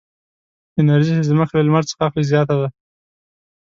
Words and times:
انرژي 0.79 1.13
چې 1.17 1.23
ځمکه 1.29 1.53
له 1.55 1.63
لمر 1.67 1.83
څخه 1.89 2.01
اخلي 2.07 2.23
زیاته 2.31 2.55
ده. 2.61 2.67